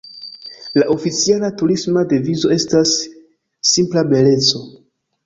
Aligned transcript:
La 0.81 0.85
oficiala 0.93 1.51
turisma 1.59 2.03
devizo 2.13 2.51
estas 2.55 2.95
"Simpla 3.73 4.05
Beleco". 4.15 4.65